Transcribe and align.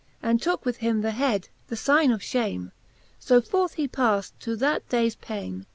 And 0.23 0.41
tooke 0.41 0.65
with 0.65 0.77
him 0.77 1.01
the 1.01 1.11
head, 1.11 1.49
the 1.67 1.75
figne 1.75 2.11
of 2.11 2.21
fhame. 2.21 2.71
So 3.19 3.39
forth 3.39 3.75
he 3.75 3.87
palled 3.87 4.31
thorough 4.39 4.55
that 4.55 4.89
daies 4.89 5.13
paine. 5.13 5.67